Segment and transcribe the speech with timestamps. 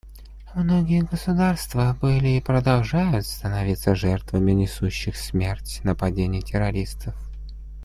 [0.55, 7.13] Многие государства были и продолжают становиться жертвами несущих смерть нападений террористов.